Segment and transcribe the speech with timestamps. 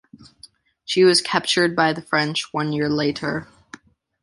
[0.83, 3.47] She was captured by the French one year later.